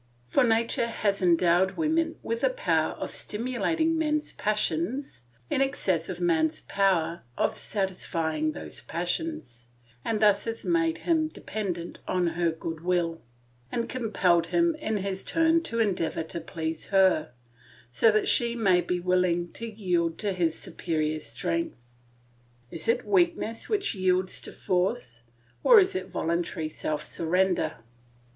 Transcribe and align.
For 0.27 0.43
nature 0.43 0.87
has 0.87 1.21
endowed 1.21 1.77
woman 1.77 2.15
with 2.23 2.43
a 2.43 2.49
power 2.49 2.93
of 2.93 3.11
stimulating 3.11 3.99
man's 3.99 4.33
passions 4.33 5.21
in 5.47 5.61
excess 5.61 6.09
of 6.09 6.19
man's 6.19 6.61
power 6.61 7.21
of 7.37 7.55
satisfying 7.55 8.53
those 8.53 8.81
passions, 8.81 9.67
and 10.03 10.19
has 10.23 10.45
thus 10.45 10.65
made 10.65 10.97
him 11.05 11.27
dependent 11.27 11.99
on 12.07 12.29
her 12.29 12.49
goodwill, 12.49 13.21
and 13.71 13.87
compelled 13.87 14.47
him 14.47 14.73
in 14.79 14.97
his 14.97 15.23
turn 15.23 15.61
to 15.65 15.77
endeavour 15.77 16.23
to 16.23 16.41
please 16.41 16.87
her, 16.87 17.31
so 17.91 18.11
that 18.11 18.27
she 18.27 18.55
may 18.55 18.81
be 18.81 18.99
willing 18.99 19.51
to 19.51 19.71
yield 19.71 20.17
to 20.17 20.33
his 20.33 20.57
superior 20.57 21.19
strength. 21.19 21.77
Is 22.71 22.87
it 22.87 23.05
weakness 23.05 23.69
which 23.69 23.93
yields 23.93 24.41
to 24.41 24.51
force, 24.51 25.25
or 25.63 25.79
is 25.79 25.93
it 25.95 26.07
voluntary 26.07 26.69
self 26.69 27.05
surrender? 27.05 27.75